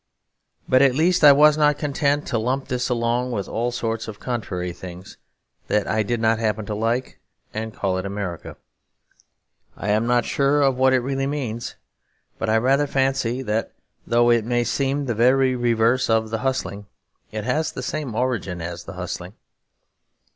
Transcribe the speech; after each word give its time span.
But 0.67 0.81
at 0.81 0.95
least 0.95 1.23
I 1.23 1.31
was 1.31 1.59
not 1.59 1.77
content 1.77 2.25
to 2.29 2.39
lump 2.39 2.69
this 2.69 2.89
along 2.89 3.31
with 3.33 3.47
all 3.47 3.71
sorts 3.71 4.07
of 4.07 4.19
contrary 4.19 4.73
things 4.73 5.17
that 5.67 5.85
I 5.87 6.01
did 6.01 6.19
not 6.19 6.39
happen 6.39 6.65
to 6.65 6.73
like, 6.73 7.19
and 7.53 7.71
call 7.71 7.99
it 7.99 8.05
America. 8.07 8.57
I 9.77 9.89
am 9.89 10.07
not 10.07 10.25
sure 10.25 10.63
of 10.63 10.75
what 10.75 10.93
it 10.93 11.01
really 11.01 11.27
means, 11.27 11.75
but 12.39 12.49
I 12.49 12.57
rather 12.57 12.87
fancy 12.87 13.43
that 13.43 13.73
though 14.07 14.31
it 14.31 14.43
may 14.43 14.63
seem 14.63 15.05
the 15.05 15.13
very 15.13 15.55
reverse 15.55 16.09
of 16.09 16.31
the 16.31 16.39
hustling, 16.39 16.87
it 17.31 17.43
has 17.43 17.71
the 17.71 17.83
same 17.83 18.15
origin 18.15 18.59
as 18.59 18.85
the 18.85 18.93
hustling. 18.93 19.35